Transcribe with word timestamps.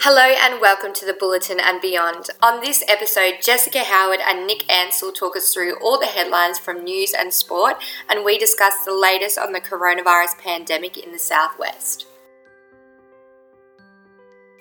Hello 0.00 0.20
and 0.22 0.60
welcome 0.60 0.92
to 0.92 1.06
the 1.06 1.14
Booletin 1.14 1.58
and 1.60 1.80
Beyond. 1.80 2.26
On 2.42 2.60
this 2.60 2.84
episode, 2.86 3.40
Jessica 3.42 3.80
Howard 3.80 4.20
and 4.20 4.46
Nick 4.46 4.70
Ansell 4.70 5.10
talk 5.10 5.36
us 5.36 5.52
through 5.52 5.80
all 5.80 5.98
the 5.98 6.06
headlines 6.06 6.58
from 6.58 6.84
news 6.84 7.14
and 7.16 7.32
sport, 7.32 7.76
and 8.08 8.24
we 8.24 8.36
discuss 8.36 8.84
the 8.84 8.92
latest 8.92 9.38
on 9.38 9.52
the 9.52 9.60
coronavirus 9.60 10.38
pandemic 10.38 10.98
in 10.98 11.12
the 11.12 11.18
southwest. 11.18 12.06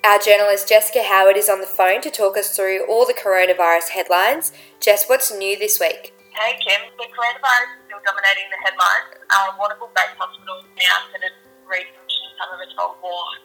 Our 0.06 0.20
journalist 0.20 0.70
Jessica 0.70 1.04
Howard 1.04 1.38
is 1.38 1.50
on 1.50 1.60
the 1.60 1.68
phone 1.68 2.02
to 2.02 2.10
talk 2.10 2.38
us 2.38 2.56
through 2.56 2.88
all 2.88 3.06
the 3.06 3.14
coronavirus 3.14 3.90
headlines. 3.90 4.54
Jess, 4.80 5.06
what's 5.08 5.36
new 5.36 5.60
this 5.60 5.80
week? 5.80 6.14
Hey 6.32 6.56
Kim, 6.64 6.80
the 6.98 7.12
coronavirus 7.12 7.76
is 7.76 7.84
still 7.92 8.02
dominating 8.08 8.48
the 8.52 8.62
headlines. 8.64 9.20
Um, 9.36 9.60
Warrnambool 9.60 9.92
Base 9.94 10.16
Hospital 10.16 10.64
announced 10.64 11.12
that 11.12 11.22
it's 11.28 11.42
recommissioned 11.68 12.34
some 12.40 12.50
of 12.56 12.60
its 12.64 12.74
old 12.80 12.96
ward 13.04 13.40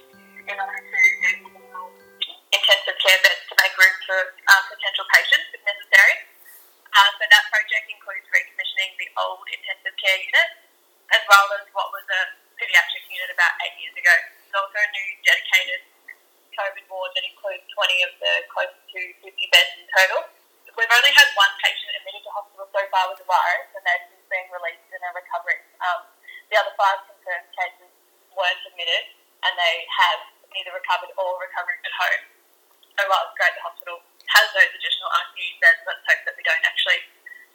in 0.50 0.56
order 0.58 0.78
to 0.78 1.49
intensive 2.50 2.96
care 2.98 3.20
beds 3.22 3.42
to 3.46 3.54
make 3.58 3.74
room 3.78 3.94
for 4.06 4.18
um, 4.50 4.62
potential 4.70 5.06
patients 5.14 5.46
if 5.54 5.62
necessary. 5.62 6.14
Uh, 6.90 7.10
so 7.16 7.22
that 7.22 7.44
project 7.54 7.86
includes 7.86 8.26
recommissioning 8.34 8.90
the 8.98 9.08
old 9.14 9.46
intensive 9.54 9.94
care 9.94 10.18
unit 10.18 10.48
as 11.14 11.22
well 11.26 11.46
as 11.58 11.66
what 11.74 11.90
was 11.90 12.06
a 12.06 12.22
paediatric 12.58 13.02
unit 13.10 13.30
about 13.34 13.54
eight 13.66 13.74
years 13.82 13.94
ago. 13.94 14.14
There's 14.46 14.56
also 14.58 14.78
a 14.78 14.90
new 14.94 15.08
dedicated 15.26 15.82
COVID 16.54 16.86
ward 16.90 17.10
that 17.14 17.24
includes 17.26 17.66
20 17.66 18.06
of 18.06 18.12
the 18.18 18.32
close 18.50 18.74
to 18.74 19.00
50 19.22 19.54
beds 19.54 19.72
in 19.78 19.86
total. 19.90 20.20
We've 20.70 20.90
only 20.90 21.12
had 21.12 21.28
one 21.34 21.50
patient 21.58 21.98
admitted 21.98 22.22
to 22.26 22.30
hospital 22.30 22.66
so 22.70 22.82
far 22.94 23.10
with 23.10 23.18
the 23.18 23.26
virus, 23.26 23.68
and 23.74 23.82
they've 23.82 24.06
since 24.06 24.26
been 24.30 24.46
released 24.54 24.86
and 24.94 25.02
are 25.02 25.14
recovering. 25.18 25.60
Um, 25.82 26.06
the 26.46 26.56
other 26.62 26.74
five 26.78 27.04
confirmed 27.10 27.50
cases 27.52 27.90
weren't 28.38 28.62
admitted, 28.70 29.04
and 29.44 29.52
they 29.58 29.76
have 29.90 30.20
either 30.54 30.72
recovered 30.74 31.10
or 31.18 31.42
recovering 31.42 31.82
at 31.82 31.94
home. 31.94 32.39
So 33.00 33.08
while 33.08 33.32
it's 33.32 33.32
great 33.40 33.56
the 33.56 33.64
hospital 33.64 33.96
has 34.28 34.46
those 34.52 34.68
additional 34.76 35.08
ICU 35.08 35.56
beds, 35.64 35.80
let's 35.88 36.04
hope 36.04 36.20
that 36.28 36.36
we 36.36 36.44
don't 36.44 36.60
actually 36.68 37.00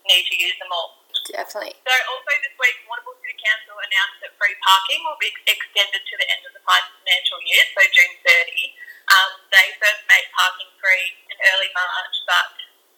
need 0.09 0.25
to 0.25 0.35
use 0.41 0.57
them 0.57 0.73
all. 0.73 1.05
Definitely. 1.29 1.77
So 1.85 1.93
also 1.93 2.31
this 2.41 2.57
week, 2.57 2.81
Warrnambool 2.89 3.13
City 3.21 3.37
Council 3.45 3.77
announced 3.77 4.25
that 4.25 4.33
free 4.41 4.57
parking 4.65 5.05
will 5.05 5.21
be 5.21 5.29
extended 5.45 6.01
to 6.01 6.13
the 6.17 6.25
end 6.33 6.49
of 6.49 6.57
the 6.57 6.65
financial 6.65 7.37
year, 7.45 7.61
so 7.77 7.81
June 7.93 8.17
30. 8.25 8.73
Um, 9.05 9.31
they 9.53 9.69
first 9.77 10.01
made 10.09 10.25
parking 10.33 10.73
free 10.81 11.13
in 11.29 11.37
early 11.53 11.69
March, 11.77 12.15
but 12.25 12.49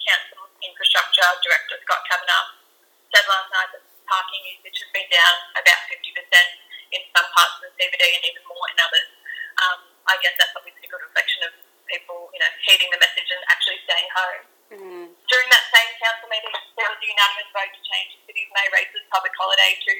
Council 0.07 0.47
Infrastructure 0.63 1.27
Director 1.43 1.83
Scott 1.83 1.99
Kavanagh 2.07 2.63
said 3.11 3.27
last 3.27 3.51
night 3.51 3.75
that 3.75 3.83
parking 4.07 4.55
usage 4.55 4.87
has 4.87 4.91
been 4.95 5.07
down 5.11 5.35
about 5.51 5.83
50% 5.91 5.99
in 6.95 7.03
some 7.11 7.27
parts 7.27 7.59
of 7.59 7.67
the 7.67 7.71
CBD 7.75 8.07
and 8.07 8.23
even 8.23 8.43
more 8.47 8.71
in 8.71 8.79
others. 8.79 9.11
Um, 9.59 9.79
I 10.07 10.15
guess 10.23 10.39
that's 10.39 10.55
obviously 10.55 10.87
a 10.87 10.91
good 10.95 11.03
reflection 11.03 11.43
of 11.43 11.51
people, 11.87 12.29
you 12.35 12.36
know, 12.36 12.36
heeding 12.63 12.91
the 12.91 12.99
message 13.01 13.29
and 13.31 13.41
actually 13.51 13.79
staying 13.83 14.09
home. 14.11 14.43
Mm. 14.67 15.05
During 15.31 15.47
that 15.47 15.65
same 15.71 15.91
council 15.95 16.27
meeting, 16.27 16.51
there 16.75 16.89
was 16.91 16.99
a 16.99 17.07
unanimous 17.07 17.49
vote 17.55 17.71
to 17.71 17.81
change 17.87 18.19
the 18.19 18.21
city's 18.27 18.51
May 18.51 18.67
races 18.75 19.03
public 19.07 19.31
holiday 19.39 19.79
to 19.79 19.93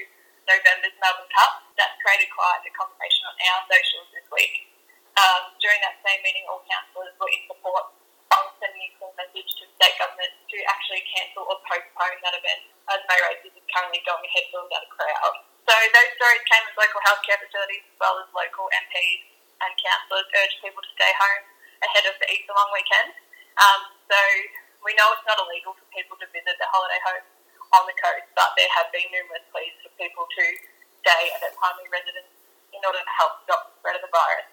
November's 0.44 0.96
Melbourne 1.00 1.32
Cup. 1.32 1.64
That's 1.80 1.96
created 2.04 2.28
quite 2.32 2.60
a 2.64 2.72
conversation 2.76 3.22
on 3.28 3.34
our 3.48 3.60
socials 3.68 4.08
this 4.12 4.28
week. 4.28 4.68
Um, 5.16 5.56
during 5.58 5.80
that 5.82 5.96
same 6.04 6.20
meeting, 6.20 6.44
all 6.52 6.60
councillors 6.68 7.16
were 7.16 7.32
in 7.32 7.42
support 7.48 7.96
of 8.28 8.44
sending 8.60 8.84
a 8.86 8.90
clear 9.00 9.12
message 9.16 9.50
to 9.56 9.64
state 9.80 9.96
government 9.96 10.32
to 10.52 10.58
actually 10.68 11.00
cancel 11.16 11.48
or 11.48 11.56
postpone 11.64 12.20
that 12.20 12.36
event, 12.36 12.62
as 12.92 13.00
May 13.08 13.20
races 13.24 13.56
is 13.56 13.66
currently 13.72 14.04
going 14.04 14.20
ahead 14.20 14.46
without 14.52 14.84
a 14.84 14.90
crowd. 14.92 15.34
So 15.64 15.72
those 15.72 16.10
stories 16.16 16.44
came 16.44 16.64
as 16.64 16.76
local 16.76 17.00
healthcare 17.08 17.40
facilities 17.40 17.84
as 17.88 17.96
well 17.96 18.20
as 18.20 18.28
local 18.36 18.68
MPs 18.72 19.20
and 19.64 19.72
councillors 19.80 20.28
urged 20.32 20.58
people 20.64 20.80
to 20.84 20.92
stay 20.96 21.12
home 21.18 21.44
ahead 21.82 22.04
of 22.10 22.14
the 22.18 22.26
Easter 22.30 22.54
long 22.54 22.70
weekend. 22.74 23.14
Um, 23.58 23.80
so 24.06 24.18
we 24.82 24.94
know 24.94 25.10
it's 25.14 25.26
not 25.26 25.38
illegal 25.42 25.74
for 25.74 25.86
people 25.90 26.14
to 26.22 26.26
visit 26.30 26.54
their 26.58 26.70
holiday 26.70 27.00
homes 27.02 27.26
on 27.74 27.84
the 27.84 27.96
coast, 27.98 28.28
but 28.32 28.54
there 28.56 28.70
have 28.78 28.88
been 28.94 29.06
numerous 29.12 29.44
pleas 29.52 29.74
for 29.82 29.92
people 29.98 30.24
to 30.24 30.44
stay 31.02 31.22
at 31.34 31.38
their 31.42 31.54
primary 31.58 31.90
residence 31.90 32.30
in 32.72 32.80
order 32.84 33.00
to 33.02 33.12
help 33.12 33.42
stop 33.44 33.68
the 33.68 33.72
spread 33.80 33.96
of 33.98 34.02
the 34.04 34.12
virus. 34.12 34.48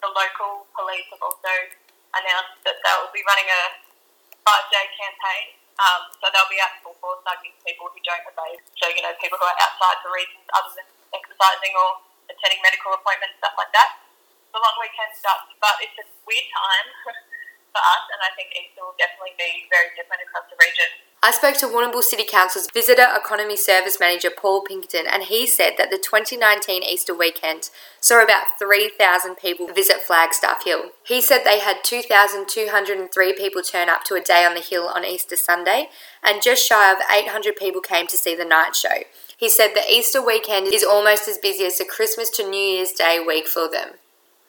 The 0.00 0.10
local 0.12 0.68
police 0.76 1.08
have 1.12 1.22
also 1.24 1.54
announced 2.14 2.60
that 2.64 2.76
they 2.78 2.94
will 3.00 3.12
be 3.12 3.24
running 3.26 3.48
a 3.50 3.62
five-day 4.44 4.86
campaign. 4.94 5.58
Um, 5.74 6.06
so 6.22 6.30
they'll 6.30 6.46
be 6.46 6.62
out 6.62 6.78
full 6.86 6.94
force 7.02 7.18
hugging 7.26 7.50
people 7.66 7.90
who 7.90 7.98
don't 8.06 8.22
obey. 8.30 8.62
So, 8.78 8.86
you 8.94 9.02
know, 9.02 9.10
people 9.18 9.34
who 9.42 9.46
are 9.48 9.58
outside 9.58 9.98
for 10.06 10.14
reasons 10.14 10.46
other 10.54 10.70
than 10.78 10.86
exercising 11.10 11.74
or 11.74 11.98
attending 12.30 12.62
medical 12.62 12.94
appointments, 12.94 13.42
stuff 13.42 13.58
like 13.58 13.74
that. 13.74 13.98
The 14.54 14.62
long 14.62 14.78
weekend 14.78 15.10
starts, 15.18 15.50
but 15.58 15.82
it's 15.82 15.98
a 15.98 16.06
weird 16.30 16.46
time 16.54 16.86
for 17.74 17.82
us, 17.82 18.04
and 18.14 18.22
I 18.22 18.30
think 18.38 18.54
Easter 18.54 18.86
will 18.86 18.94
definitely 18.94 19.34
be 19.34 19.66
very 19.66 19.90
different 19.98 20.22
across 20.22 20.46
the 20.46 20.54
region. 20.62 20.86
I 21.26 21.34
spoke 21.34 21.58
to 21.58 21.66
Warrnambool 21.66 22.06
City 22.06 22.22
Council's 22.22 22.70
Visitor 22.70 23.08
Economy 23.16 23.56
Service 23.56 23.98
Manager 23.98 24.30
Paul 24.30 24.62
Pinkerton, 24.62 25.06
and 25.10 25.24
he 25.24 25.44
said 25.48 25.74
that 25.78 25.90
the 25.90 25.98
2019 25.98 26.84
Easter 26.84 27.12
weekend 27.12 27.70
saw 27.98 28.22
about 28.22 28.54
3,000 28.58 29.34
people 29.34 29.66
visit 29.66 30.02
Flagstaff 30.06 30.64
Hill. 30.64 30.94
He 31.02 31.20
said 31.20 31.42
they 31.42 31.58
had 31.58 31.82
2,203 31.82 33.32
people 33.34 33.62
turn 33.62 33.88
up 33.88 34.04
to 34.04 34.14
a 34.14 34.20
day 34.20 34.44
on 34.44 34.54
the 34.54 34.60
hill 34.60 34.86
on 34.86 35.04
Easter 35.04 35.34
Sunday, 35.34 35.88
and 36.22 36.42
just 36.42 36.64
shy 36.64 36.92
of 36.92 36.98
800 37.10 37.56
people 37.56 37.80
came 37.80 38.06
to 38.06 38.16
see 38.16 38.36
the 38.36 38.44
night 38.44 38.76
show. 38.76 39.02
He 39.36 39.48
said 39.48 39.74
the 39.74 39.90
Easter 39.90 40.24
weekend 40.24 40.72
is 40.72 40.84
almost 40.84 41.26
as 41.26 41.38
busy 41.38 41.64
as 41.64 41.78
the 41.78 41.84
Christmas 41.84 42.30
to 42.30 42.48
New 42.48 42.56
Year's 42.56 42.92
Day 42.92 43.18
week 43.18 43.48
for 43.48 43.68
them. 43.68 43.94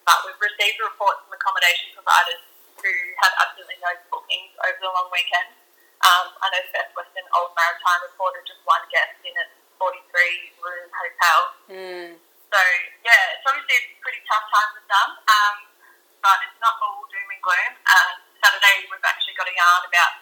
But 0.05 0.21
we've 0.21 0.38
received 0.38 0.77
reports 0.85 1.25
from 1.25 1.33
accommodation 1.33 1.97
providers 1.97 2.45
who 2.77 2.93
have 3.25 3.33
absolutely 3.41 3.81
no 3.81 3.89
bookings 4.13 4.53
over 4.61 4.77
the 4.77 4.91
long 4.93 5.09
weekend. 5.09 5.49
Um, 6.05 6.29
I 6.38 6.45
know 6.53 6.61
Best 6.69 6.93
Western 6.93 7.25
Old 7.33 7.57
Maritime 7.57 8.05
reported 8.05 8.45
just 8.45 8.61
one 8.69 8.85
guest 8.94 9.17
in 9.25 9.33
a 9.33 9.45
43 9.81 9.97
room 10.61 10.88
hotel. 10.94 11.39
Mm. 11.73 12.09
So, 12.21 12.59
yeah, 13.01 13.33
it's 13.33 13.45
obviously 13.49 13.81
a 13.81 13.83
pretty 14.05 14.21
tough 14.29 14.45
time 14.53 14.69
for 14.77 14.83
some, 14.85 15.11
um, 15.17 15.55
but 16.21 16.38
it's 16.45 16.59
not 16.61 16.77
all 16.85 17.09
doom 17.09 17.25
and 17.25 17.41
gloom. 17.41 17.73
Uh, 17.89 18.21
Saturday, 18.38 18.85
we've 18.85 19.01
actually 19.01 19.33
got 19.33 19.49
a 19.49 19.55
yarn 19.57 19.89
about 19.89 20.13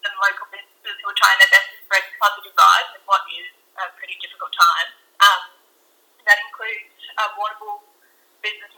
some 0.00 0.16
local 0.16 0.48
businesses 0.48 0.96
who 1.04 1.12
are 1.12 1.18
trying 1.20 1.36
their 1.44 1.52
best 1.52 1.68
to 1.72 1.76
spread 1.84 2.04
positive 2.16 2.56
vibes 2.56 2.96
in 2.96 3.02
what 3.04 3.20
is 3.28 3.52
a 3.76 3.92
pretty 4.00 4.16
difficult 4.24 4.52
time. 4.56 4.88
Um, 5.20 5.42
that 6.24 6.40
includes 6.40 6.96
uh, 7.20 7.36
Warrnambool 7.36 7.84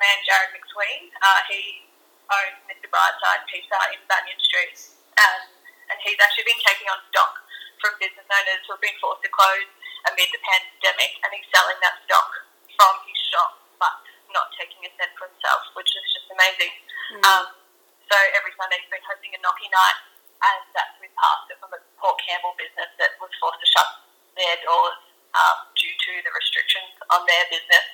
businessman 0.06 0.22
Jared 0.22 0.50
McSween. 0.54 1.02
Uh, 1.18 1.40
he 1.50 1.82
owns 2.30 2.58
Mr. 2.70 2.86
Brightside 2.86 3.42
Pizza 3.50 3.78
in 3.90 3.98
Banyan 4.06 4.38
Street. 4.38 4.78
Um, 5.18 5.42
and 5.90 5.98
he's 6.02 6.18
actually 6.22 6.46
been 6.46 6.62
taking 6.62 6.86
on 6.90 7.02
stock 7.10 7.34
from 7.82 7.98
business 7.98 8.26
owners 8.26 8.62
who 8.66 8.78
have 8.78 8.82
been 8.82 8.98
forced 9.02 9.22
to 9.26 9.30
close 9.34 9.66
amid 10.06 10.30
the 10.30 10.38
pandemic, 10.46 11.18
and 11.26 11.30
he's 11.34 11.46
selling 11.50 11.78
that 11.82 11.98
stock 12.06 12.30
from 12.78 12.94
his 13.10 13.18
shop, 13.34 13.58
but 13.82 13.98
not 14.30 14.54
taking 14.54 14.78
a 14.86 14.90
cent 14.94 15.10
for 15.18 15.26
himself, 15.26 15.74
which 15.74 15.90
is 15.90 16.06
just 16.14 16.30
amazing. 16.30 16.70
Mm. 17.10 17.22
Um, 17.26 17.46
so 18.06 18.16
every 18.38 18.54
Sunday 18.54 18.78
he's 18.78 18.90
been 18.90 19.02
hosting 19.02 19.34
a 19.34 19.40
gnocchi 19.42 19.66
night, 19.66 19.98
and 20.38 20.62
that's 20.70 20.94
with 21.02 21.10
pasta 21.18 21.58
from 21.58 21.74
a 21.74 21.80
Port 21.98 22.18
Campbell 22.22 22.54
business 22.54 22.90
that 23.02 23.18
was 23.18 23.34
forced 23.42 23.58
to 23.58 23.66
shut 23.66 23.88
their 24.38 24.54
doors 24.62 24.98
um, 25.34 25.66
due 25.74 25.90
to 25.90 26.12
the 26.22 26.30
restrictions 26.30 26.94
on 27.10 27.26
their 27.26 27.44
business. 27.50 27.86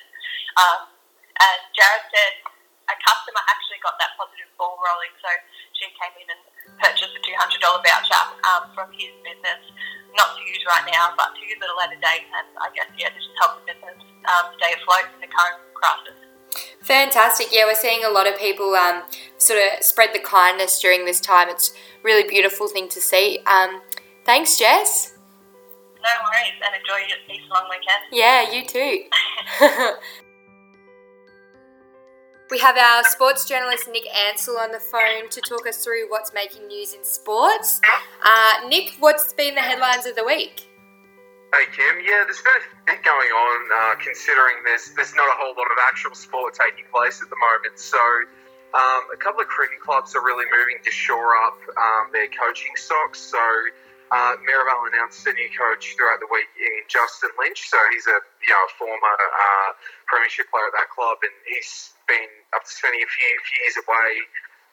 Um, 0.53 0.92
and 1.39 1.59
Jared 1.73 2.05
said 2.13 2.33
a 2.89 2.95
customer 2.99 3.41
actually 3.47 3.79
got 3.79 3.95
that 3.99 4.13
positive 4.19 4.49
ball 4.59 4.75
rolling, 4.79 5.13
so 5.23 5.29
she 5.73 5.87
came 5.95 6.13
in 6.19 6.27
and 6.27 6.41
purchased 6.79 7.15
a 7.15 7.21
$200 7.23 7.59
voucher 7.61 8.23
um, 8.53 8.63
from 8.75 8.91
his 8.91 9.13
business, 9.23 9.61
not 10.15 10.35
to 10.35 10.41
use 10.43 10.61
right 10.67 10.85
now, 10.91 11.15
but 11.15 11.31
to 11.35 11.41
use 11.43 11.59
at 11.59 11.69
a 11.69 11.77
later 11.79 11.99
date, 11.99 12.27
and 12.27 12.47
I 12.59 12.67
guess, 12.75 12.89
yeah, 12.99 13.11
to 13.11 13.19
just 13.19 13.35
help 13.39 13.63
the 13.63 13.71
business 13.71 13.97
um, 14.27 14.51
stay 14.59 14.75
afloat 14.75 15.07
in 15.15 15.19
the 15.23 15.31
current 15.31 15.59
crisis. 15.75 16.17
Fantastic. 16.83 17.47
Yeah, 17.51 17.65
we're 17.65 17.79
seeing 17.79 18.03
a 18.03 18.11
lot 18.11 18.27
of 18.27 18.37
people 18.37 18.75
um, 18.75 19.03
sort 19.37 19.59
of 19.59 19.83
spread 19.83 20.09
the 20.13 20.19
kindness 20.19 20.79
during 20.79 21.05
this 21.05 21.19
time. 21.19 21.49
It's 21.49 21.73
really 22.03 22.27
beautiful 22.27 22.67
thing 22.67 22.89
to 22.89 23.01
see. 23.01 23.39
Um, 23.47 23.81
thanks, 24.25 24.59
Jess. 24.59 25.17
No 26.03 26.09
worries, 26.27 26.59
and 26.59 26.75
enjoy 26.75 27.07
your 27.07 27.17
Easter 27.31 27.47
long 27.53 27.69
weekend. 27.69 28.03
Yeah, 28.11 28.51
you 28.51 28.65
too. 28.67 29.07
we 32.53 32.59
have 32.59 32.77
our 32.77 33.03
sports 33.05 33.49
journalist 33.49 33.89
Nick 33.91 34.05
Ansell 34.29 34.57
on 34.61 34.71
the 34.71 34.79
phone 34.79 35.27
to 35.31 35.41
talk 35.41 35.65
us 35.65 35.83
through 35.83 36.05
what's 36.09 36.35
making 36.35 36.67
news 36.67 36.93
in 36.93 37.03
sports. 37.03 37.81
Uh, 38.21 38.69
Nick, 38.69 38.93
what's 38.99 39.33
been 39.33 39.55
the 39.55 39.65
headlines 39.65 40.05
of 40.05 40.15
the 40.15 40.23
week? 40.23 40.69
Hey 41.49 41.65
Kim, 41.73 42.05
yeah, 42.05 42.21
there's 42.29 42.45
a 42.45 42.49
bit 42.85 43.01
going 43.01 43.33
on 43.33 43.57
uh, 43.73 43.95
considering 43.97 44.61
there's 44.69 44.93
there's 44.93 45.15
not 45.17 45.25
a 45.33 45.37
whole 45.41 45.57
lot 45.57 45.65
of 45.65 45.81
actual 45.81 46.13
sport 46.13 46.53
taking 46.53 46.85
place 46.93 47.25
at 47.25 47.29
the 47.33 47.39
moment. 47.41 47.73
So 47.81 47.97
um, 48.77 49.09
a 49.09 49.17
couple 49.17 49.41
of 49.41 49.49
cricket 49.49 49.81
clubs 49.81 50.13
are 50.13 50.21
really 50.21 50.45
moving 50.53 50.77
to 50.85 50.91
shore 50.93 51.33
up 51.33 51.57
um, 51.57 52.13
their 52.13 52.29
coaching 52.37 52.77
stocks. 52.77 53.17
So 53.17 53.41
uh, 54.13 54.37
announced 54.93 55.25
a 55.25 55.33
new 55.33 55.49
coach 55.57 55.97
throughout 55.97 56.21
the 56.21 56.29
week 56.29 56.49
in 56.53 56.85
Justin 56.85 57.33
Lynch. 57.41 57.65
So 57.65 57.81
he's 57.89 58.05
a 58.05 58.21
you 58.45 58.51
know 58.53 58.65
former 58.77 59.15
uh, 59.17 59.69
premiership 60.05 60.53
player 60.53 60.69
at 60.69 60.75
that 60.77 60.89
club, 60.93 61.17
and 61.25 61.33
he's 61.49 61.97
been 62.05 62.42
to 62.61 62.69
spending 62.69 63.01
a 63.01 63.09
few 63.09 63.29
few 63.49 63.57
years 63.65 63.77
away, 63.81 64.11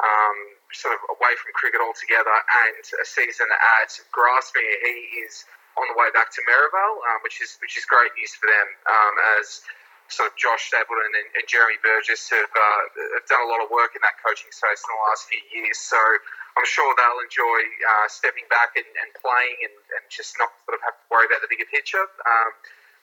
um, 0.04 0.36
sort 0.76 0.92
of 0.92 1.00
away 1.16 1.32
from 1.40 1.56
cricket 1.56 1.80
altogether, 1.80 2.36
and 2.68 2.84
a 3.00 3.06
season 3.08 3.48
at 3.80 3.90
Grassmere. 4.12 4.76
He 4.84 5.24
is 5.24 5.48
on 5.80 5.88
the 5.88 5.96
way 5.96 6.12
back 6.12 6.28
to 6.36 6.40
Merrivale, 6.44 7.00
um, 7.08 7.24
which 7.24 7.40
is 7.40 7.56
which 7.64 7.80
is 7.80 7.88
great 7.88 8.12
news 8.20 8.36
for 8.36 8.44
them 8.44 8.68
um, 8.84 9.14
as 9.40 9.64
sort 10.10 10.26
of 10.26 10.34
Josh 10.34 10.66
Stapleton 10.66 11.14
and, 11.14 11.28
and 11.38 11.44
Jeremy 11.46 11.78
Burgess 11.86 12.26
have, 12.34 12.50
uh, 12.50 12.82
have 13.14 13.26
done 13.30 13.46
a 13.46 13.48
lot 13.48 13.62
of 13.62 13.70
work 13.70 13.94
in 13.94 14.02
that 14.02 14.18
coaching 14.18 14.50
space 14.50 14.82
in 14.82 14.90
the 14.90 15.00
last 15.06 15.30
few 15.30 15.38
years. 15.54 15.78
So 15.78 15.98
I'm 16.58 16.66
sure 16.66 16.90
they'll 16.98 17.22
enjoy 17.22 17.58
uh, 17.78 18.06
stepping 18.10 18.46
back 18.50 18.74
and, 18.74 18.86
and 18.86 19.10
playing 19.22 19.70
and, 19.70 19.76
and, 19.94 20.04
just 20.10 20.34
not 20.42 20.50
sort 20.66 20.74
of 20.74 20.82
have 20.82 20.98
to 20.98 21.06
worry 21.06 21.30
about 21.30 21.46
the 21.46 21.50
bigger 21.50 21.70
picture. 21.70 22.02
Um, 22.02 22.50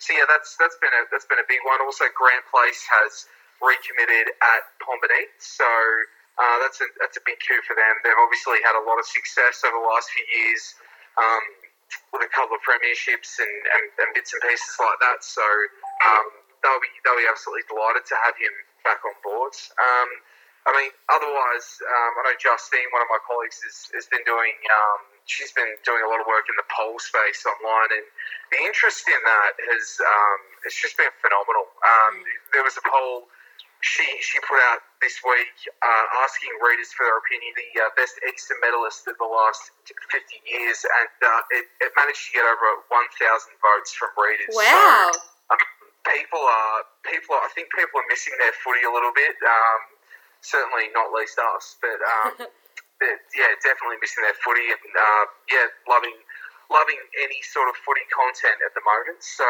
so 0.03 0.13
yeah, 0.13 0.27
that's 0.29 0.59
that's 0.59 0.77
been 0.77 0.93
a 0.93 1.07
that's 1.09 1.25
been 1.25 1.41
a 1.41 1.47
big 1.47 1.63
one. 1.65 1.81
Also, 1.81 2.05
Grant 2.13 2.45
Place 2.51 2.83
has 3.01 3.25
recommitted 3.61 4.33
at 4.41 4.61
Pomborneit, 4.81 5.33
so 5.39 5.67
uh, 6.37 6.57
that's 6.61 6.77
a 6.81 6.87
that's 7.01 7.17
a 7.17 7.23
big 7.25 7.41
coup 7.41 7.61
for 7.65 7.73
them. 7.73 7.93
They've 8.05 8.21
obviously 8.21 8.61
had 8.61 8.77
a 8.77 8.83
lot 8.85 9.01
of 9.01 9.05
success 9.09 9.65
over 9.65 9.77
the 9.77 9.87
last 9.89 10.13
few 10.13 10.25
years 10.29 10.63
um, 11.17 11.43
with 12.13 12.21
a 12.21 12.31
couple 12.31 12.53
of 12.53 12.61
premierships 12.61 13.41
and, 13.41 13.55
and, 13.73 13.85
and, 14.05 14.09
bits 14.13 14.35
and 14.37 14.41
pieces 14.45 14.75
like 14.77 14.99
that. 15.01 15.25
So 15.25 15.45
um, 16.05 16.27
they'll 16.61 16.83
be 16.83 16.93
they'll 17.01 17.17
be 17.17 17.25
absolutely 17.25 17.65
delighted 17.65 18.05
to 18.05 18.15
have 18.21 18.37
him 18.37 18.53
back 18.85 19.01
on 19.01 19.17
board. 19.25 19.57
Um, 19.81 20.09
I 20.67 20.75
mean, 20.75 20.91
otherwise, 21.07 21.79
um, 21.79 22.11
I 22.19 22.21
know 22.27 22.35
Justine, 22.35 22.91
one 22.91 22.99
of 22.99 23.07
my 23.07 23.23
colleagues, 23.23 23.63
has, 23.63 23.87
has 23.95 24.05
been 24.11 24.21
doing. 24.27 24.51
Um, 24.67 24.99
she's 25.23 25.55
been 25.55 25.73
doing 25.87 26.03
a 26.03 26.09
lot 26.11 26.19
of 26.19 26.27
work 26.27 26.51
in 26.51 26.59
the 26.59 26.67
poll 26.67 26.99
space 26.99 27.47
online, 27.47 27.97
and 27.97 28.05
the 28.51 28.59
interest 28.67 29.07
in 29.07 29.21
that 29.23 29.53
has 29.73 29.85
um, 30.03 30.39
it's 30.67 30.75
just 30.75 30.99
been 30.99 31.11
phenomenal. 31.23 31.71
Um, 31.81 32.19
mm. 32.19 32.51
There 32.51 32.67
was 32.67 32.75
a 32.75 32.83
poll 32.83 33.31
she 33.87 34.03
she 34.19 34.37
put 34.43 34.59
out 34.67 34.83
this 34.99 35.15
week 35.23 35.55
uh, 35.79 36.05
asking 36.27 36.51
readers 36.59 36.91
for 36.91 37.07
their 37.07 37.15
opinion, 37.23 37.55
the 37.55 37.71
uh, 37.79 37.87
best 37.95 38.19
Easter 38.27 38.59
medalist 38.59 39.07
of 39.07 39.15
the 39.15 39.29
last 39.29 39.71
50 39.87 39.95
years, 40.43 40.83
and 40.83 41.15
uh, 41.23 41.55
it, 41.55 41.65
it, 41.79 41.91
managed 41.95 42.19
to 42.27 42.31
get 42.35 42.43
over 42.43 42.83
1,000 42.91 42.91
votes 42.91 43.91
from 43.95 44.11
readers. 44.17 44.51
Wow. 44.51 45.13
So, 45.13 45.55
um, 45.55 45.61
people 46.03 46.43
are 46.43 46.83
people. 47.07 47.39
Are, 47.39 47.47
I 47.47 47.51
think 47.55 47.71
people 47.71 48.03
are 48.03 48.09
missing 48.11 48.35
their 48.43 48.55
footy 48.59 48.83
a 48.83 48.91
little 48.91 49.15
bit. 49.15 49.37
Um, 49.39 49.81
certainly 50.43 50.91
not 50.91 51.15
least 51.15 51.39
us, 51.55 51.79
but, 51.79 51.99
um, 52.01 52.49
but 52.99 53.17
yeah, 53.37 53.51
definitely 53.63 54.01
missing 54.03 54.25
their 54.27 54.37
footy 54.43 54.67
and 54.67 54.91
uh, 54.91 55.23
yeah, 55.47 55.71
loving 55.87 56.17
loving 56.67 56.99
any 57.23 57.39
sort 57.47 57.71
of 57.71 57.79
footy 57.79 58.03
content 58.11 58.59
at 58.59 58.75
the 58.75 58.83
moment. 58.83 59.23
So 59.23 59.47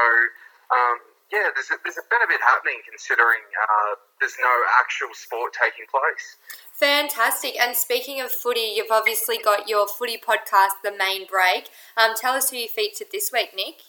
um, 0.70 0.98
yeah, 1.32 1.52
there's 1.52 1.68
a, 1.68 1.78
there's 1.84 2.00
been 2.08 2.24
a 2.24 2.32
bit 2.32 2.40
happening 2.40 2.80
considering 2.88 3.44
uh, 3.52 4.00
there's 4.24 4.40
no 4.40 4.54
actual 4.80 5.12
sport 5.12 5.52
taking 5.52 5.84
place. 5.92 6.40
Fantastic. 6.72 7.60
And 7.60 7.76
speaking 7.76 8.24
of 8.24 8.32
footy, 8.32 8.80
you've 8.80 8.92
obviously 8.92 9.36
got 9.36 9.68
your 9.68 9.88
footy 9.88 10.16
podcast, 10.16 10.80
The 10.88 10.96
Main 10.96 11.28
Break. 11.28 11.68
Um, 12.00 12.16
tell 12.16 12.34
us 12.34 12.50
who 12.50 12.58
you 12.58 12.72
featured 12.72 13.12
this 13.12 13.32
week, 13.34 13.52
Nick. 13.52 13.84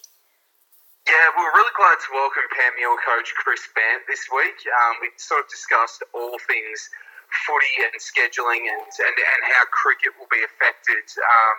Yeah, 1.07 1.33
we're 1.33 1.55
really 1.57 1.73
glad 1.73 1.97
to 2.05 2.11
welcome 2.13 2.45
Pam 2.53 2.77
Panmure 2.77 3.01
coach 3.01 3.33
Chris 3.39 3.65
Bant 3.73 4.05
this 4.11 4.29
week. 4.29 4.61
Um, 4.69 5.01
we 5.01 5.09
sort 5.17 5.41
of 5.41 5.49
discussed 5.49 6.05
all 6.13 6.37
things 6.45 6.91
footy 7.49 7.75
and 7.81 7.97
scheduling 7.97 8.67
and, 8.69 8.85
and, 8.85 9.17
and 9.17 9.41
how 9.53 9.65
cricket 9.73 10.13
will 10.21 10.29
be 10.29 10.41
affected 10.45 11.05
um, 11.17 11.57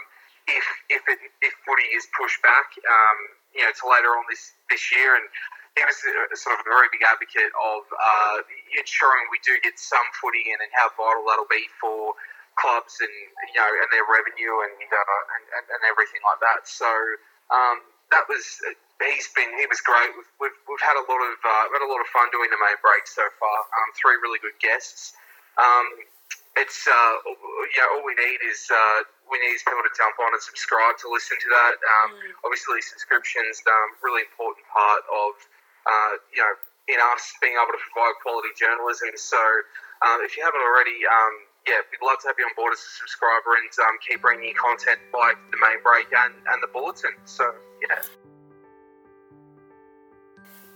if 0.50 0.66
if, 0.90 1.04
it, 1.10 1.20
if 1.42 1.54
footy 1.66 1.88
is 1.94 2.06
pushed 2.14 2.42
back, 2.42 2.74
um, 2.78 3.18
you 3.54 3.62
know, 3.66 3.74
to 3.74 3.84
later 3.90 4.14
on 4.14 4.26
this, 4.30 4.54
this 4.70 4.86
year. 4.94 5.18
And 5.18 5.26
he 5.78 5.82
was 5.86 5.98
a, 6.02 6.38
sort 6.38 6.58
of 6.58 6.66
a 6.66 6.70
very 6.70 6.90
big 6.94 7.04
advocate 7.06 7.54
of 7.54 7.82
uh, 7.94 8.38
ensuring 8.78 9.26
we 9.30 9.40
do 9.46 9.56
get 9.62 9.78
some 9.78 10.04
footy 10.18 10.44
in 10.50 10.58
and 10.60 10.72
how 10.74 10.90
vital 10.98 11.24
that'll 11.28 11.50
be 11.50 11.66
for 11.78 12.18
clubs 12.60 13.00
and 13.00 13.14
you 13.48 13.56
know 13.56 13.70
and 13.70 13.90
their 13.94 14.04
revenue 14.04 14.54
and 14.68 14.76
uh, 14.76 15.22
and, 15.40 15.66
and, 15.72 15.82
everything 15.88 16.20
like 16.28 16.44
that. 16.44 16.68
So 16.68 16.90
um, 17.54 17.80
that 18.12 18.28
was 18.28 18.44
he's 19.08 19.32
been 19.32 19.50
he 19.56 19.66
was 19.72 19.80
great. 19.80 20.12
We've, 20.18 20.32
we've, 20.44 20.60
we've 20.68 20.84
had 20.84 21.00
a 21.00 21.06
lot 21.08 21.22
of 21.24 21.36
uh, 21.40 21.66
had 21.72 21.84
a 21.86 21.90
lot 21.90 22.04
of 22.04 22.10
fun 22.12 22.28
doing 22.36 22.52
the 22.52 22.60
main 22.60 22.78
break 22.84 23.08
so 23.08 23.24
far. 23.40 23.58
Um, 23.80 23.90
three 23.96 24.20
really 24.20 24.44
good 24.44 24.58
guests. 24.60 25.16
Um, 25.56 26.04
it's 26.60 26.84
uh, 26.84 27.14
yeah, 27.78 27.88
all 27.96 28.04
we 28.04 28.16
need 28.20 28.44
is 28.44 28.68
uh, 28.68 29.08
we 29.32 29.40
need 29.40 29.56
people 29.64 29.86
to 29.86 29.94
jump 29.96 30.20
on 30.20 30.36
and 30.36 30.44
subscribe 30.44 31.00
to 31.00 31.08
listen 31.08 31.40
to 31.40 31.50
that. 31.50 31.76
Um, 31.80 32.10
mm. 32.18 32.44
Obviously, 32.44 32.84
subscriptions 32.84 33.64
um, 33.64 33.96
really 34.04 34.28
important 34.28 34.68
part 34.68 35.08
of 35.08 35.40
uh, 35.90 36.14
you 36.30 36.42
know 36.46 36.54
in 36.90 36.98
us 37.14 37.34
being 37.42 37.54
able 37.54 37.74
to 37.74 37.82
provide 37.90 38.18
quality 38.22 38.50
journalism. 38.58 39.14
So 39.18 39.38
um, 40.02 40.26
if 40.26 40.34
you 40.34 40.42
haven't 40.42 40.62
already, 40.62 40.98
um, 41.06 41.34
yeah, 41.70 41.86
we'd 41.86 42.02
love 42.02 42.18
to 42.26 42.34
have 42.34 42.38
you 42.42 42.50
on 42.50 42.56
board 42.58 42.74
as 42.74 42.82
a 42.82 42.92
subscriber 42.98 43.54
and 43.62 43.70
um, 43.86 44.02
keep 44.02 44.26
bringing 44.26 44.50
you 44.50 44.58
content 44.58 44.98
like 45.14 45.38
the 45.54 45.60
main 45.62 45.78
break 45.86 46.10
and, 46.10 46.34
and 46.34 46.58
the 46.66 46.70
Booletin. 46.74 47.14
So 47.30 47.46
yeah. 47.86 48.02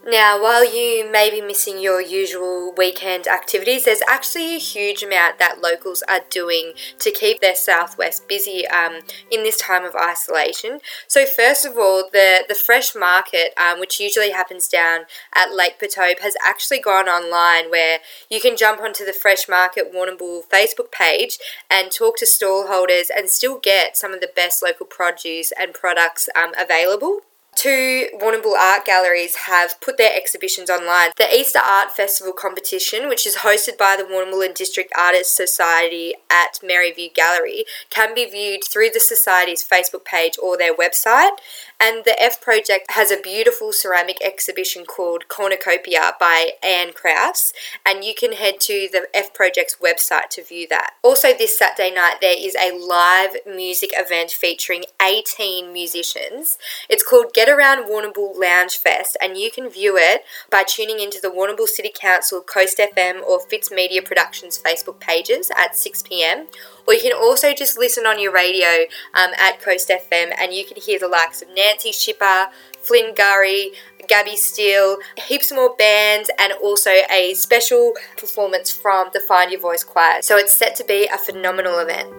Now, 0.06 0.42
while 0.42 0.66
you 0.66 1.10
may 1.10 1.30
be 1.32 1.40
missing 1.40 1.80
your 1.80 2.02
usual 2.02 2.74
weekend 2.76 3.26
activities, 3.26 3.86
there's 3.86 4.02
actually 4.06 4.54
a 4.54 4.60
huge 4.60 5.02
amount 5.02 5.40
that 5.40 5.62
locals 5.62 6.04
are 6.10 6.20
doing 6.30 6.74
to 7.00 7.10
keep 7.10 7.40
their 7.40 7.56
southwest 7.56 8.28
busy 8.28 8.68
um, 8.68 9.00
in 9.32 9.44
this 9.44 9.58
time 9.58 9.86
of 9.86 9.96
isolation. 9.96 10.80
So, 11.08 11.26
first 11.26 11.66
of 11.66 11.78
all, 11.78 12.10
the, 12.12 12.44
the 12.50 12.54
fresh 12.54 12.94
market, 12.94 13.54
um, 13.58 13.80
which 13.80 14.02
usually 14.02 14.32
happens 14.32 14.68
down 14.68 15.06
at 15.34 15.56
Lake 15.56 15.80
Pertobe, 15.80 16.20
has 16.20 16.36
actually 16.46 16.82
gone 16.82 17.08
online 17.08 17.72
where 17.72 18.00
you 18.30 18.42
can 18.42 18.58
jump 18.58 18.82
onto 18.82 19.06
the 19.06 19.14
Fresh 19.14 19.48
Market 19.48 19.94
Warrnambool 19.94 20.42
Facebook 20.50 20.92
page 20.92 21.40
and 21.72 21.94
talk 21.94 22.18
to 22.18 22.26
stall 22.26 22.68
holders 22.68 23.10
and 23.10 23.30
still 23.30 23.58
get 23.58 23.96
some 23.96 24.14
of 24.14 24.20
the 24.20 24.32
best 24.36 24.62
local 24.62 24.86
produce 24.86 25.54
and 25.58 25.74
products 25.74 26.28
um, 26.36 26.52
available. 26.60 27.22
Two 27.56 28.10
Warrnambool 28.16 28.56
art 28.56 28.86
galleries 28.86 29.36
have 29.48 29.80
put 29.80 29.98
their 29.98 30.16
exhibitions 30.16 30.70
online. 30.70 31.12
The 31.18 31.34
Easter 31.36 31.60
Art 31.60 31.92
Festival 31.92 32.34
competition, 32.34 33.08
which 33.08 33.26
is 33.26 33.38
hosted 33.38 33.78
by 33.78 33.96
the 33.98 34.04
Warrnambool 34.04 34.46
and 34.46 34.56
District 34.56 34.92
Artists 34.98 35.36
Society 35.36 36.16
at 36.30 36.60
Maryview 36.64 37.14
Gallery, 37.14 37.66
can 37.90 38.14
be 38.16 38.26
viewed 38.26 38.64
through 38.64 38.90
the 38.90 39.00
Society's 39.00 39.64
Facebook 39.64 40.04
page 40.04 40.34
or 40.42 40.58
their 40.58 40.76
website. 40.76 41.38
And 41.86 42.06
the 42.06 42.16
F 42.18 42.40
Project 42.40 42.92
has 42.92 43.12
a 43.12 43.20
beautiful 43.20 43.74
ceramic 43.74 44.16
exhibition 44.24 44.86
called 44.86 45.28
Cornucopia 45.28 46.14
by 46.18 46.52
Anne 46.64 46.94
Krause, 46.94 47.52
and 47.86 48.06
you 48.06 48.16
can 48.16 48.32
head 48.32 48.62
to 48.62 48.88
the 48.90 49.10
F 49.14 49.34
Project's 49.34 49.76
website 49.84 50.30
to 50.30 50.44
view 50.46 50.66
that. 50.70 50.92
Also, 51.04 51.34
this 51.38 51.60
Saturday 51.60 51.94
night, 51.94 52.20
there 52.22 52.38
is 52.40 52.56
a 52.56 52.72
live 52.72 53.36
music 53.46 53.90
event 53.96 54.32
featuring 54.32 54.86
18 55.02 55.74
musicians. 55.74 56.58
It's 56.90 57.04
called 57.04 57.34
Get 57.34 57.50
Around 57.50 57.90
Warrnambool 57.90 58.40
Lounge 58.40 58.78
Fest, 58.78 59.18
and 59.22 59.38
you 59.38 59.52
can 59.52 59.70
view 59.70 59.98
it 59.98 60.22
by 60.50 60.64
tuning 60.64 61.02
into 61.02 61.20
the 61.22 61.28
Warrnambool 61.28 61.68
City 61.68 61.92
Council, 61.94 62.40
Coast 62.40 62.80
FM, 62.80 63.22
or 63.24 63.42
Fitz 63.42 63.70
Media 63.70 64.02
Productions 64.02 64.58
Facebook 64.58 65.02
pages 65.02 65.52
at 65.58 65.76
6 65.76 66.04
pm 66.04 66.48
or 66.88 66.94
you 66.94 67.02
can 67.02 67.14
also 67.14 67.54
just 67.54 67.78
listen 67.78 68.06
on 68.06 68.20
your 68.20 68.32
radio 68.32 68.86
um, 69.14 69.32
at 69.38 69.62
Coast 69.62 69.90
FM 69.90 70.34
and 70.38 70.54
you 70.54 70.66
can 70.66 70.82
hear 70.82 71.00
the 71.00 71.08
likes 71.08 71.42
of 71.42 71.50
Nancy 71.74 71.92
Schipper, 71.92 72.50
Flynn 72.84 73.16
Gurry, 73.16 73.72
Gabby 74.08 74.36
Steele, 74.36 74.98
heaps 75.28 75.52
more 75.52 75.76
bands, 75.76 76.30
and 76.38 76.54
also 76.62 76.92
a 77.12 77.34
special 77.34 77.94
performance 78.16 78.72
from 78.72 79.10
the 79.12 79.20
Find 79.20 79.50
Your 79.52 79.60
Voice 79.60 79.84
Choir. 79.84 80.22
So 80.22 80.38
it's 80.38 80.54
set 80.54 80.76
to 80.76 80.84
be 80.84 81.08
a 81.12 81.18
phenomenal 81.18 81.80
event. 81.80 82.12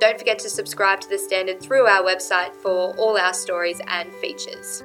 Don't 0.00 0.18
forget 0.18 0.38
to 0.38 0.48
subscribe 0.48 1.00
to 1.00 1.08
The 1.10 1.18
Standard 1.18 1.60
through 1.60 1.86
our 1.86 2.02
website 2.02 2.54
for 2.54 2.94
all 2.96 3.18
our 3.18 3.34
stories 3.34 3.80
and 3.88 4.10
features. 4.14 4.82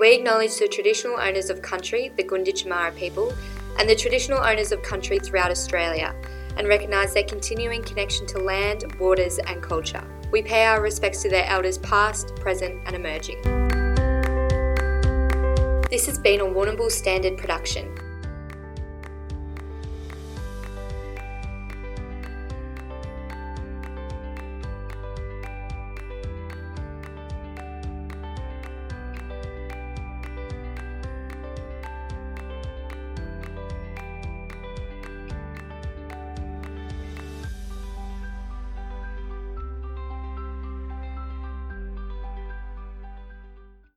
We 0.00 0.14
acknowledge 0.14 0.56
the 0.58 0.68
traditional 0.68 1.16
owners 1.20 1.48
of 1.48 1.62
country, 1.62 2.10
the 2.16 2.24
Gunditjmara 2.24 2.96
people, 2.96 3.32
and 3.78 3.88
the 3.88 3.94
traditional 3.94 4.40
owners 4.40 4.72
of 4.72 4.82
country 4.82 5.18
throughout 5.18 5.50
Australia, 5.50 6.14
and 6.56 6.68
recognise 6.68 7.14
their 7.14 7.24
continuing 7.24 7.82
connection 7.82 8.26
to 8.26 8.38
land, 8.38 8.84
waters, 8.98 9.38
and 9.38 9.62
culture. 9.62 10.04
We 10.30 10.42
pay 10.42 10.64
our 10.64 10.82
respects 10.82 11.22
to 11.22 11.28
their 11.28 11.46
elders 11.46 11.78
past, 11.78 12.34
present, 12.36 12.80
and 12.86 12.96
emerging. 12.96 13.40
This 15.90 16.06
has 16.06 16.18
been 16.18 16.40
a 16.40 16.44
Warrnambool 16.44 16.90
Standard 16.90 17.38
production. 17.38 17.94